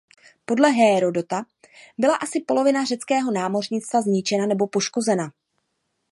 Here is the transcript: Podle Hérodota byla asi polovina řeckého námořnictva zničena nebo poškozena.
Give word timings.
Podle 0.45 0.69
Hérodota 0.71 1.43
byla 1.97 2.15
asi 2.15 2.41
polovina 2.41 2.83
řeckého 2.85 3.31
námořnictva 3.31 4.01
zničena 4.01 4.45
nebo 4.45 4.67
poškozena. 4.67 5.31